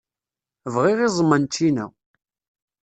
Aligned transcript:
Bɣiɣ 0.73 0.99
iẓem 1.07 1.31
n 1.41 1.45
ččina. 1.49 1.85